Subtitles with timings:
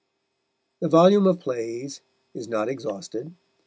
[0.79, 2.01] The volume of plays
[2.33, 3.35] is not exhausted.